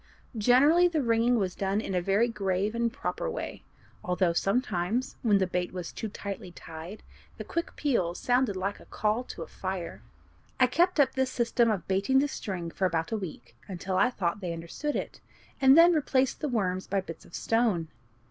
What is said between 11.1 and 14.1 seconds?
this system of baiting the string for about a week, until I